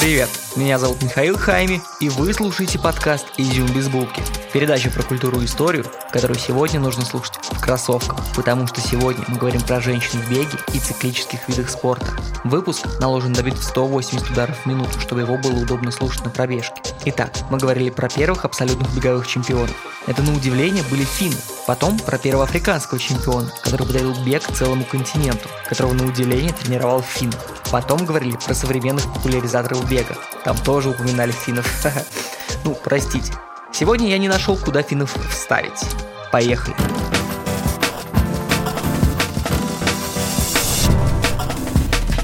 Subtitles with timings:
[0.00, 4.22] Привет, меня зовут Михаил Хайми, и вы слушаете подкаст «Изюм без булки».
[4.52, 9.38] Передача про культуру и историю, которую сегодня нужно слушать в кроссовках, потому что сегодня мы
[9.38, 12.06] говорим про женщин в беге и циклических видах спорта.
[12.44, 16.30] Выпуск наложен на бит в 180 ударов в минуту, чтобы его было удобно слушать на
[16.30, 16.80] пробежке.
[17.06, 19.74] Итак, мы говорили про первых абсолютных беговых чемпионов.
[20.06, 21.36] Это на удивление были финны.
[21.66, 27.34] Потом про первого африканского чемпиона, который подарил бег целому континенту, которого на удивление тренировал финн.
[27.70, 30.16] Потом говорили про современных популяризаторов бега.
[30.44, 31.66] Там тоже упоминали финнов.
[32.64, 33.32] Ну, простите.
[33.72, 35.80] Сегодня я не нашел, куда финнов вставить.
[36.32, 36.74] Поехали.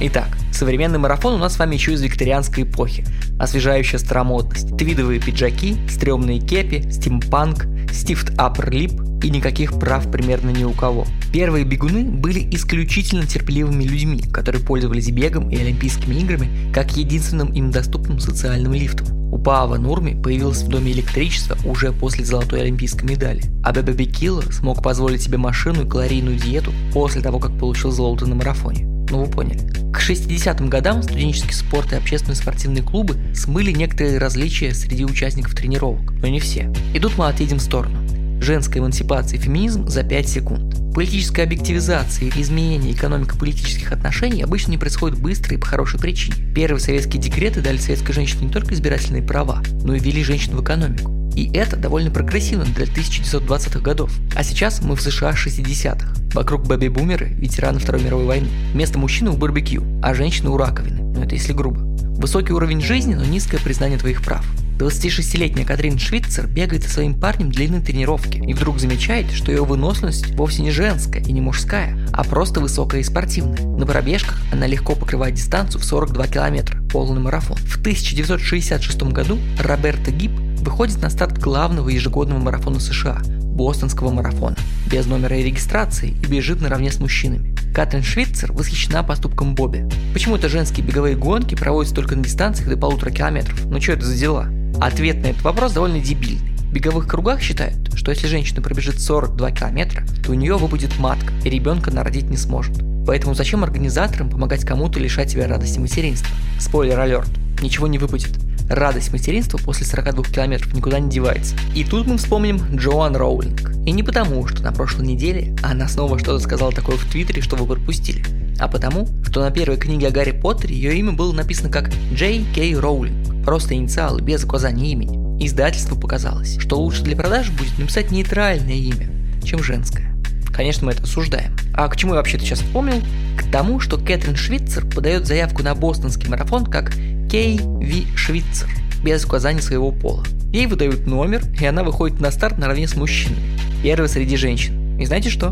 [0.01, 3.07] Итак, современный марафон у нас с вами еще из викторианской эпохи.
[3.39, 10.65] Освежающая старомодность, твидовые пиджаки, стрёмные кепи, стимпанк, стифт upper lip и никаких прав примерно ни
[10.65, 11.07] у кого.
[11.33, 17.71] Первые бегуны были исключительно терпеливыми людьми, которые пользовались бегом и Олимпийскими играми как единственным им
[17.71, 19.09] доступным социальным лифтом.
[19.33, 24.43] У Паава Нурми появилось в доме электричество уже после золотой олимпийской медали, а Бебе Бекила
[24.43, 28.85] смог позволить себе машину и калорийную диету после того, как получил золото на марафоне.
[29.11, 29.59] Ну вы поняли.
[29.93, 36.13] К 60-м годам студенческий спорт и общественные спортивные клубы смыли некоторые различия среди участников тренировок,
[36.21, 36.73] но не все.
[36.95, 37.99] И тут мы отъедем в сторону.
[38.45, 40.95] Женская эмансипация и феминизм за 5 секунд.
[40.95, 46.53] Политическая объективизация или изменение экономико-политических отношений обычно не происходит быстро и по хорошей причине.
[46.55, 50.63] Первые советские декреты дали советской женщине не только избирательные права, но и ввели женщин в
[50.63, 51.11] экономику.
[51.35, 54.13] И это довольно прогрессивно для 1920-х годов.
[54.37, 56.07] А сейчас мы в США 60-х.
[56.35, 58.49] Вокруг бэби-бумеры, ветераны Второй мировой войны.
[58.75, 61.01] Вместо мужчины у барбекю, а женщины у раковины.
[61.01, 61.81] Ну это если грубо.
[62.21, 64.45] Высокий уровень жизни, но низкое признание твоих прав.
[64.79, 70.35] 26-летняя Катрин Швейцер бегает со своим парнем длинной тренировки и вдруг замечает, что ее выносливость
[70.35, 73.63] вовсе не женская и не мужская, а просто высокая и спортивная.
[73.63, 77.57] На пробежках она легко покрывает дистанцию в 42 километра, полный марафон.
[77.59, 83.23] В 1966 году Роберта Гиб выходит на старт главного ежегодного марафона США–
[83.55, 84.57] бостонского марафона,
[84.91, 87.55] без номера и регистрации и бежит наравне с мужчинами.
[87.75, 89.89] Катрин Швейцер восхищена поступком Бобби.
[90.13, 93.65] Почему это женские беговые гонки проводятся только на дистанциях до полутора километров?
[93.67, 94.49] Ну что это за дела?
[94.81, 96.55] Ответ на этот вопрос довольно дебильный.
[96.59, 101.33] В беговых кругах считают, что если женщина пробежит 42 километра, то у нее выпадет матка,
[101.45, 102.77] и ребенка народить не сможет.
[103.07, 106.35] Поэтому зачем организаторам помогать кому-то лишать себя радости материнства?
[106.59, 107.31] Спойлер алерт,
[107.63, 108.39] ничего не выпадет.
[108.69, 111.55] Радость материнства после 42 километров никуда не девается.
[111.75, 113.73] И тут мы вспомним Джоан Роулинг.
[113.87, 117.57] И не потому, что на прошлой неделе она снова что-то сказала такое в Твиттере, что
[117.57, 118.25] вы пропустили,
[118.65, 122.47] а потому, что на первой книге о Гарри Поттере ее имя было написано как Джей
[122.55, 125.45] Кей Роулинг, просто инициалы, без указания имени.
[125.45, 129.11] Издательству показалось, что лучше для продаж будет написать нейтральное имя,
[129.45, 130.17] чем женское.
[130.47, 131.55] Конечно, мы это осуждаем.
[131.75, 133.03] А к чему я вообще-то сейчас вспомнил?
[133.37, 136.95] К тому, что Кэтрин Швитцер подает заявку на бостонский марафон как
[137.31, 138.71] Кей Ви Швитцер,
[139.03, 140.25] без указания своего пола.
[140.55, 143.37] Ей выдают номер, и она выходит на старт наравне с мужчиной.
[143.83, 144.99] Первый среди женщин.
[144.99, 145.51] И знаете что?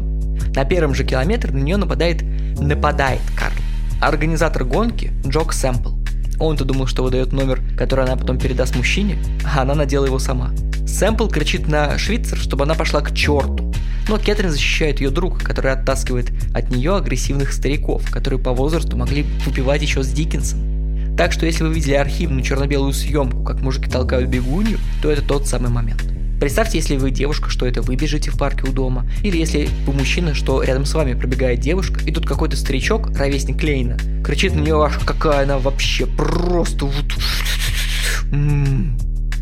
[0.55, 2.22] На первом же километре на нее нападает
[2.61, 3.57] нападает Карл.
[4.01, 5.91] Организатор гонки Джок Сэмпл.
[6.39, 10.53] Он-то думал, что выдает номер, который она потом передаст мужчине, а она надела его сама.
[10.87, 13.73] Сэмпл кричит на Швейцар, чтобы она пошла к черту.
[14.09, 19.23] Но Кэтрин защищает ее друг, который оттаскивает от нее агрессивных стариков, которые по возрасту могли
[19.47, 21.17] выпивать еще с Диккенсом.
[21.17, 25.47] Так что если вы видели архивную черно-белую съемку, как мужики толкают бегунью, то это тот
[25.47, 26.12] самый момент.
[26.42, 29.92] Представьте, если вы девушка, что это вы бежите в парке у дома, или если вы
[29.92, 34.58] мужчина, что рядом с вами пробегает девушка, и тут какой-то старичок, ровесник Клейна, кричит на
[34.58, 37.04] нее, аж какая она вообще просто вот...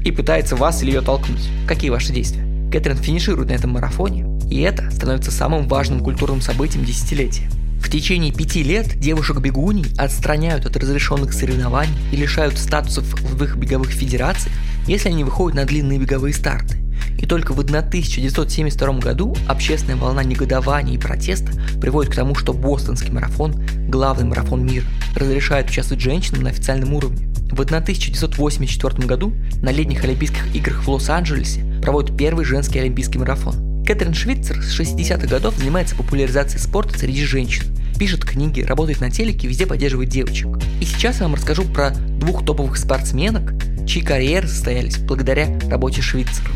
[0.04, 1.48] И пытается вас или ее толкнуть.
[1.66, 2.44] Какие ваши действия?
[2.70, 7.48] Кэтрин финиширует на этом марафоне, и это становится самым важным культурным событием десятилетия.
[7.80, 13.88] В течение пяти лет девушек-бегуней отстраняют от разрешенных соревнований и лишают статусов в их беговых
[13.88, 14.54] федерациях,
[14.86, 16.76] если они выходят на длинные беговые старты.
[17.20, 23.12] И только в 1972 году общественная волна негодования и протеста приводит к тому, что бостонский
[23.12, 27.28] марафон, главный марафон мира, разрешает участвовать женщинам на официальном уровне.
[27.50, 33.84] В 1984 году на летних Олимпийских играх в Лос-Анджелесе проводят первый женский олимпийский марафон.
[33.84, 37.65] Кэтрин Швитцер с 60-х годов занимается популяризацией спорта среди женщин,
[37.98, 40.47] пишет книги, работает на телеке, везде поддерживает девочек.
[40.80, 43.53] И сейчас я вам расскажу про двух топовых спортсменок,
[43.86, 46.48] чьи карьеры состоялись благодаря работе Швейцара.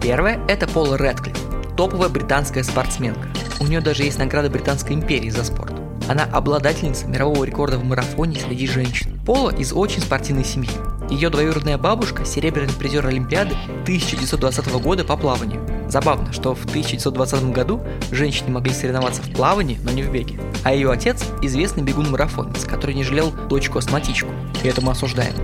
[0.00, 1.36] Первая– это Пола Рэдклифф,
[1.76, 3.28] топовая британская спортсменка.
[3.60, 5.74] У нее даже есть награда Британской империи за спорт.
[6.08, 9.20] Она обладательница мирового рекорда в марафоне среди женщин.
[9.26, 10.70] Пола из очень спортивной семьи.
[11.10, 15.60] Ее двоюродная бабушка– серебряный призер Олимпиады 1920 года по плаванию.
[15.88, 20.40] Забавно, что в 1920 году женщины могли соревноваться в плавании, но не в беге.
[20.64, 24.30] А ее отец– известный бегун-марафонец, который не жалел дочку-астматичку.
[24.62, 25.34] И это мы осуждаем.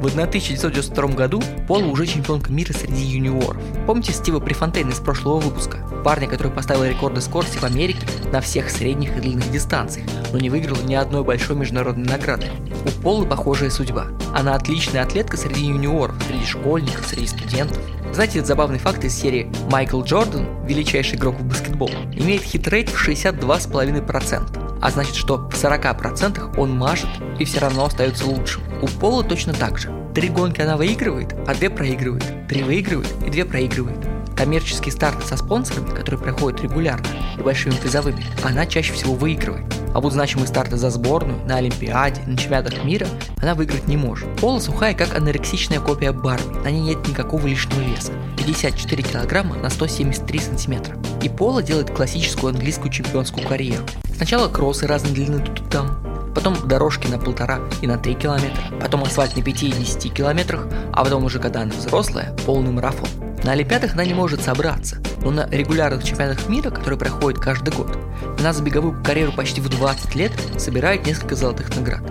[0.00, 3.58] В 1992 году Пола уже чемпионка мира среди юниоров.
[3.86, 5.86] Помните Стива Префонтейна из прошлого выпуска?
[6.02, 8.00] Парня, который поставил рекорды скорости в Америке
[8.32, 12.46] на всех средних и длинных дистанциях, но не выиграл ни одной большой международной награды.
[12.86, 14.06] У Полы похожая судьба.
[14.34, 17.78] Она отличная атлетка среди юниоров, среди школьников, среди студентов.
[18.14, 23.06] Знаете, этот забавный факт из серии Майкл Джордан, величайший игрок в баскетбол, имеет хитрейт в
[23.06, 28.62] 62,5% а значит, что в 40% он мажет и все равно остается лучшим.
[28.82, 29.92] У Пола точно так же.
[30.14, 32.24] Три гонки она выигрывает, а две проигрывает.
[32.48, 33.98] Три выигрывает и две проигрывает.
[34.36, 37.06] Коммерческие старты со спонсорами, которые проходят регулярно
[37.38, 39.64] и большими призовыми, она чаще всего выигрывает.
[39.92, 43.06] А вот значимые старты за сборную, на Олимпиаде, на чемпионатах мира
[43.42, 44.28] она выиграть не может.
[44.36, 46.58] Пола сухая, как анорексичная копия Барби.
[46.64, 48.12] На ней нет никакого лишнего веса.
[48.38, 50.96] 54 килограмма на 173 сантиметра.
[51.22, 53.84] И Пола делает классическую английскую чемпионскую карьеру.
[54.16, 55.99] Сначала кроссы разной длины тут и там,
[56.34, 60.66] потом дорожки на полтора и на 3 километра, потом асфальт на 5 и 10 километрах,
[60.92, 63.08] а потом уже когда она взрослая, полный марафон.
[63.44, 67.96] На Олимпиадах она не может собраться, но на регулярных чемпионатах мира, которые проходят каждый год,
[68.38, 72.02] она за беговую карьеру почти в 20 лет собирает несколько золотых наград.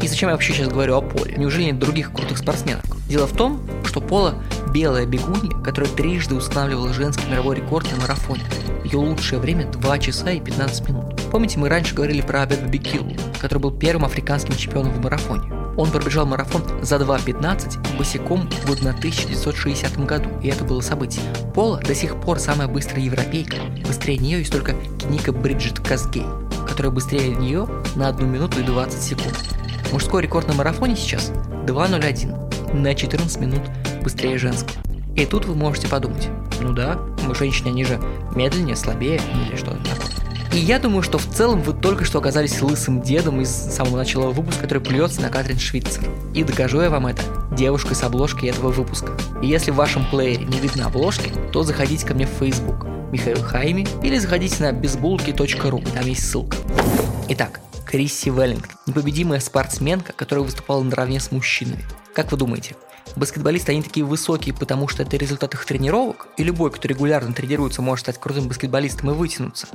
[0.00, 1.34] И зачем я вообще сейчас говорю о Поле?
[1.36, 2.84] Неужели нет других крутых спортсменов?
[3.08, 4.34] Дело в том, что Пола–
[4.72, 8.44] белая бегунья, которая трижды устанавливала женский мировой рекорд на марафоне.
[8.84, 11.15] Ее лучшее время 2 часа и 15 минут.
[11.36, 15.52] Помните, мы раньше говорили про Абеба Бекилу, который был первым африканским чемпионом в марафоне.
[15.76, 21.22] Он пробежал марафон за 2.15 босиком в 1960 году, и это было событие.
[21.54, 23.56] Пола до сих пор самая быстрая европейка.
[23.86, 26.24] Быстрее нее есть только Киника Бриджит Казгей,
[26.66, 29.38] которая быстрее нее на 1 минуту и 20 секунд.
[29.92, 31.32] Мужской рекорд на марафоне сейчас
[31.66, 33.60] 2.01, на 14 минут
[34.02, 34.72] быстрее женского.
[35.14, 36.30] И тут вы можете подумать,
[36.62, 38.00] ну да, мы женщины, они же
[38.34, 40.25] медленнее, слабее или что-то такое.
[40.52, 44.30] И я думаю, что в целом вы только что оказались лысым дедом из самого начала
[44.30, 46.04] выпуска, который плюется на Катрин Швейцер.
[46.34, 47.22] И докажу я вам это
[47.52, 49.12] девушкой с обложкой этого выпуска.
[49.42, 53.42] И если в вашем плеере не видно обложки, то заходите ко мне в Facebook Михаил
[53.42, 56.56] Хайми или заходите на безбулки.ру, там есть ссылка.
[57.28, 61.84] Итак, Крисси Веллингтон, непобедимая спортсменка, которая выступала наравне с мужчинами.
[62.14, 62.74] Как вы думаете,
[63.16, 67.82] баскетболисты, они такие высокие, потому что это результат их тренировок, и любой, кто регулярно тренируется,
[67.82, 69.68] может стать крутым баскетболистом и вытянуться.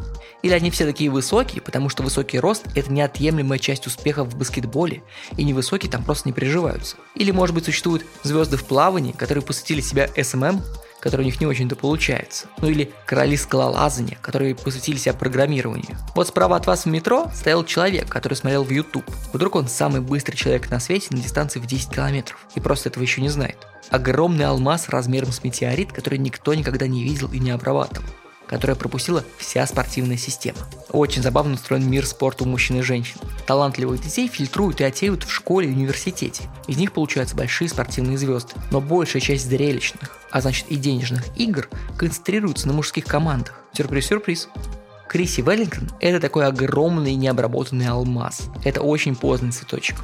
[0.44, 5.04] Или они все такие высокие, потому что высокий рост– это неотъемлемая часть успеха в баскетболе,
[5.38, 6.96] и невысокие там просто не приживаются.
[7.16, 10.62] Или, может быть, существуют звезды в плавании, которые посвятили себя SMM,
[11.02, 12.48] который у них не очень-то получается.
[12.62, 15.98] Ну или короли скалолазания, которые посвятили себя программированию.
[16.16, 19.10] Вот справа от вас в метро стоял человек, который смотрел в YouTube.
[19.34, 22.48] Вдруг он самый быстрый человек на свете на дистанции в 10 километров.
[22.56, 23.58] И просто этого еще не знает.
[23.90, 28.06] Огромный алмаз размером с метеорит, который никто никогда не видел и не обрабатывал
[28.52, 30.60] которая пропустила вся спортивная система.
[30.90, 33.16] Очень забавно устроен мир спорта у мужчин и женщин.
[33.48, 36.44] Талантливых детей фильтруют и отсеют в школе и университете.
[36.68, 38.54] Из них получаются большие спортивные звезды.
[38.70, 43.58] Но большая часть зрелищных, а значит и денежных игр, концентрируются на мужских командах.
[43.74, 44.50] Сюрприз-сюрприз.
[45.08, 48.44] Криси Веллингтон– это такой огромный необработанный алмаз.
[48.66, 49.98] Это очень поздний цветочек.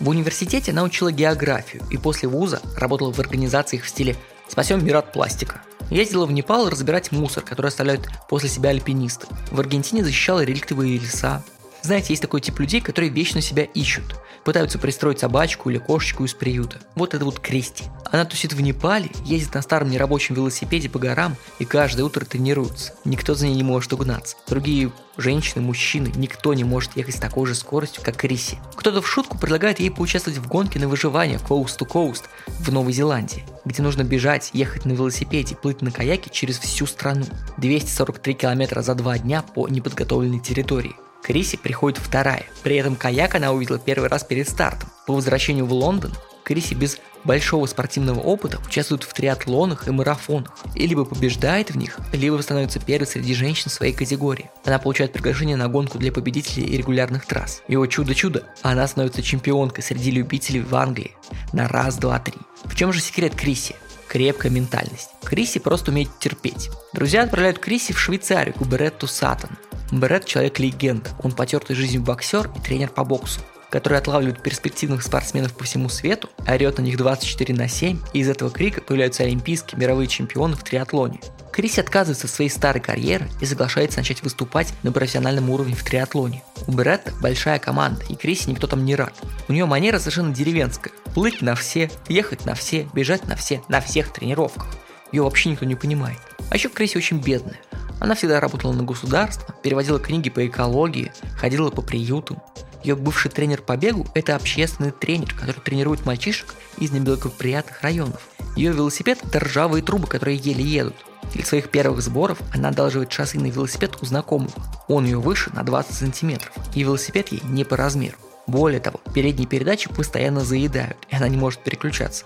[0.00, 4.16] В университете она учила географию и после вуза работала в организациях в стиле
[4.48, 5.60] «Спасем мир от пластика».
[5.90, 9.26] Ездила в Непал разбирать мусор, который оставляют после себя альпинисты.
[9.50, 11.42] В Аргентине защищала реликтовые леса.
[11.82, 14.16] Знаете, есть такой тип людей, которые вечно себя ищут.
[14.44, 16.80] Пытаются пристроить собачку или кошечку из приюта.
[16.94, 17.84] Вот это вот Кристи.
[18.10, 22.94] Она тусит в Непале, ездит на старом нерабочем велосипеде по горам и каждое утро тренируется.
[23.04, 24.36] Никто за ней не может угнаться.
[24.48, 28.58] Другие женщины, мужчины, никто не может ехать с такой же скоростью, как Криси.
[28.76, 32.92] Кто-то в шутку предлагает ей поучаствовать в гонке на выживание Coast to Coast в Новой
[32.92, 37.26] Зеландии, где нужно бежать, ехать на велосипеде, плыть на каяке через всю страну.
[37.58, 40.96] 243 километра за два дня по неподготовленной территории.
[41.22, 42.46] Криси приходит вторая.
[42.62, 44.90] При этом каяк она увидела первый раз перед стартом.
[45.06, 46.12] По возвращению в Лондон
[46.44, 50.52] Криси без большого спортивного опыта участвует в триатлонах и марафонах.
[50.74, 54.50] И либо побеждает в них, либо становится первой среди женщин своей категории.
[54.64, 57.62] Она получает приглашение на гонку для победителей и регулярных трасс.
[57.68, 61.12] И о чудо-чудо, она становится чемпионкой среди любителей в Англии.
[61.52, 62.38] На раз, два, три.
[62.64, 63.76] В чем же секрет Криси?
[64.12, 65.08] Крепкая ментальность.
[65.24, 66.70] Криси просто умеет терпеть.
[66.92, 69.56] Друзья отправляют Криси в Швейцарию к Беретту Саттон.
[69.90, 71.08] Берет– человек-легенда.
[71.22, 73.40] Он потертый жизнью боксер и тренер по боксу
[73.70, 78.28] который отлавливает перспективных спортсменов по всему свету, орет на них 24 на 7, и из
[78.28, 81.20] этого крика появляются олимпийские мировые чемпионы в триатлоне.
[81.52, 86.42] Криси отказывается от своей старой карьеры и соглашается начать выступать на профессиональном уровне в триатлоне.
[86.66, 89.12] У Беретта большая команда, и Криси никто там не рад.
[89.48, 90.92] У нее манера совершенно деревенская.
[91.14, 94.66] Плыть на все, ехать на все, бежать на все, на всех тренировках.
[95.12, 96.18] ее вообще никто не понимает.
[96.48, 97.60] А еще Крейси очень бедная.
[98.00, 102.42] Она всегда работала на государство, переводила книги по экологии, ходила по приютам.
[102.82, 108.26] Ее бывший тренер по бегу– это общественный тренер, который тренирует мальчишек из неблагоприятных районов.
[108.56, 110.96] Ее велосипед– это ржавые трубы, которые еле едут.
[111.34, 114.52] Для своих первых сборов она одалживает шоссейный велосипед у знакомого.
[114.88, 118.16] Он ее выше на 20 сантиметров, и велосипед ей не по размеру.
[118.46, 122.24] Более того, передние передачи постоянно заедают, и она не может переключаться.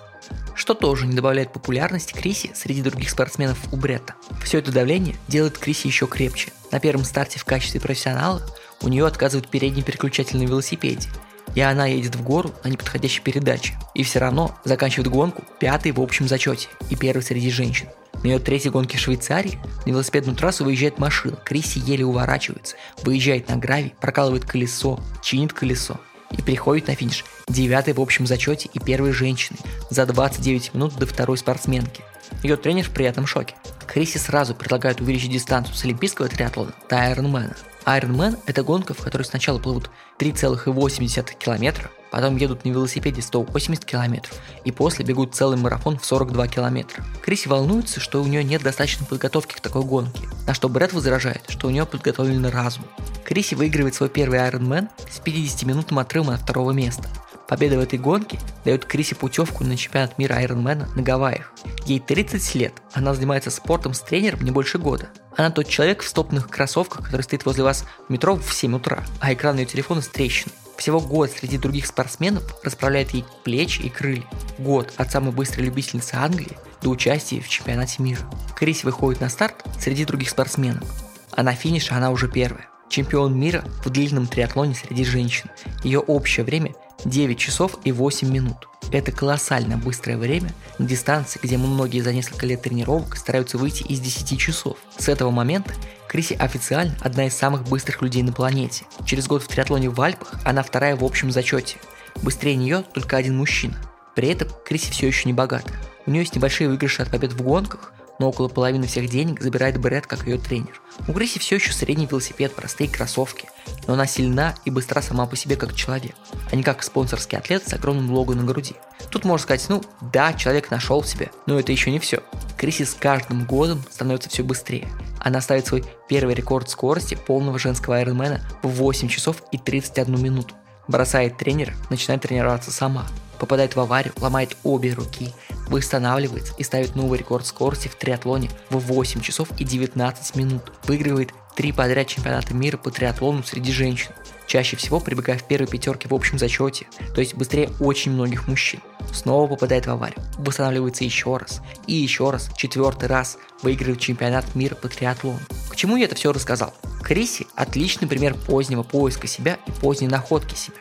[0.55, 4.15] Что тоже не добавляет популярности Криси среди других спортсменов у Бретта.
[4.43, 6.50] Все это давление делает Криси еще крепче.
[6.73, 8.43] На первом старте в качестве профессионала
[8.81, 11.09] у нее отказывают передний переключатель на велосипеде,
[11.55, 16.00] и она едет в гору на неподходящей передаче, и все равно заканчивает гонку пятой в
[16.00, 17.88] общем зачете и первой среди женщин.
[18.26, 23.54] На ее третьей гонке Швейцарии на велосипедную трассу выезжает машина, Криси еле уворачивается, выезжает на
[23.54, 26.00] гравий, прокалывает колесо, чинит колесо
[26.33, 31.06] и приходит на финиш девятой в общем зачете и первой женщиной за 29 минут до
[31.06, 32.02] второй спортсменки.
[32.42, 33.54] Ее тренер в приятном шоке.
[33.87, 37.54] Криси сразу предлагают увеличить дистанцию с олимпийского триатлона до Айронмена–
[37.87, 44.35] Ironman– это гонка, в которой сначала плывут 3,8 километра, потом едут на велосипеде 180 километров
[44.64, 47.05] и после бегут целый марафон в 42 километра.
[47.23, 51.45] Криси волнуется, что у нее нет достаточной подготовки к такой гонке, на что Брэд возражает,
[51.49, 52.85] что у нее подготовлен разум.
[53.25, 57.09] Криси выигрывает свой первый Ironman с 50-минутным отрывом от второго места.
[57.47, 61.52] Победа в этой гонке дает Крисе путевку на чемпионат мира Ironman на Гавайях.
[61.85, 65.09] Ей 30 лет, она занимается спортом с тренером не больше года.
[65.37, 69.05] Она тот человек в стопных кроссовках, который стоит возле вас в метро в 7 утра,
[69.21, 70.55] а экран ее телефона с трещиной.
[70.76, 74.25] Всего год среди других спортсменов расправляет ей плечи и крылья.
[74.59, 78.21] Год от самой быстрой любительницы Англии до участия в чемпионате мира.
[78.55, 80.85] Крис выходит на старт среди других спортсменов,
[81.33, 82.69] а на финише она уже первая.
[82.88, 85.50] Чемпион мира в длинном триатлоне среди женщин.
[85.83, 86.73] Ее общее время
[87.05, 88.69] 9 часов и 8 минут.
[88.93, 94.00] Это колоссально быстрое время на дистанции, где многие за несколько лет тренировок стараются выйти из
[94.00, 94.79] 10 часов.
[94.97, 95.75] С этого момента
[96.09, 98.85] Криси официально одна из самых быстрых людей на планете.
[99.05, 101.79] Через год в триатлоне в Альпах она вторая в общем зачете.
[102.23, 103.76] Быстрее нее только один мужчина.
[104.15, 105.73] При этом Криси все еще не богата.
[106.07, 109.79] У нее есть небольшие выигрыши от побед в гонках, но около половины всех денег забирает
[109.79, 110.81] Брэд как ее тренер.
[111.09, 113.49] У Грейси все еще средний велосипед, простые кроссовки,
[113.87, 116.15] но она сильна и быстра сама по себе как человек,
[116.51, 118.75] а не как спонсорский атлет с огромным лого на груди.
[119.11, 122.23] Тут можно сказать, ну да, человек нашел себе, но это еще не все.
[122.57, 124.89] Криси с каждым годом становится все быстрее.
[125.21, 130.55] Она ставит свой первый рекорд скорости полного женского айронмена в 8 часов и 31 минуту.
[130.89, 133.07] Бросает тренера, начинает тренироваться сама.
[133.39, 135.33] Попадает в аварию, ломает обе руки,
[135.69, 140.73] восстанавливается и ставит новый рекорд скорости в триатлоне в 8 часов и 19 минут.
[140.85, 144.11] Выигрывает три подряд чемпионата мира по триатлону среди женщин,
[144.47, 148.81] чаще всего прибегая в первой пятерке в общем зачете, то есть быстрее очень многих мужчин.
[149.13, 154.75] Снова попадает в аварию, восстанавливается еще раз, и еще раз, четвертый раз выигрывает чемпионат мира
[154.75, 155.41] по триатлону.
[155.71, 156.75] К чему я это все рассказал?
[157.03, 160.77] Криси– отличный пример позднего поиска себя и поздней находки себя.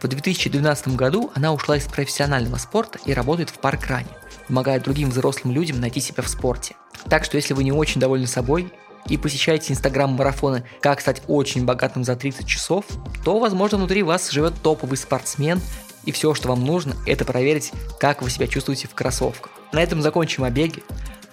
[0.00, 4.08] В 2012 году она ушла из профессионального спорта и работает в паркране,
[4.46, 6.76] помогая другим взрослым людям найти себя в спорте.
[7.08, 8.72] Так что если вы не очень довольны собой
[9.08, 12.84] и посещаете инстаграм-марафоны «Как стать очень богатым за 30 часов»,
[13.24, 15.60] то, возможно, внутри вас живет топовый спортсмен,
[16.04, 19.52] и все, что вам нужно, это проверить, как вы себя чувствуете в кроссовках.
[19.72, 20.82] На этом закончим о беге.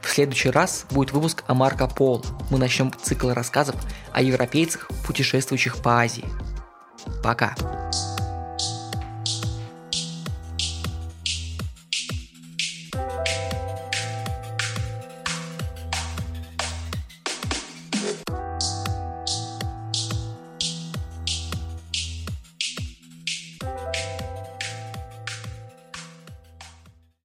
[0.01, 2.23] В следующий раз будет выпуск о Марко Поло.
[2.49, 3.75] Мы начнем цикл рассказов
[4.11, 6.25] о европейцах, путешествующих по Азии.
[7.23, 7.55] Пока.